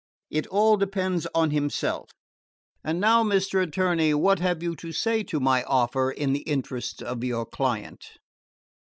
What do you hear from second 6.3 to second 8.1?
the interests of your client?"